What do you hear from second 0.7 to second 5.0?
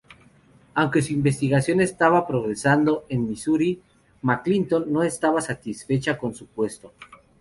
Aunque su investigación estaba progresando en Misuri, McClintock